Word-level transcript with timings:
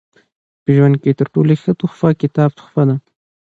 په 0.63 0.69
ژوند 0.75 0.95
کښي 1.01 1.13
تر 1.19 1.27
ټولو 1.33 1.51
ښه 1.61 1.71
تحفه 1.79 2.09
د 2.13 2.19
کتاب 2.21 2.49
تحفه 2.59 2.83
ده. 2.89 2.95